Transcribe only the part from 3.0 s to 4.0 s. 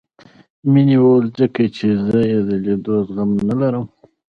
زغم نه لرم.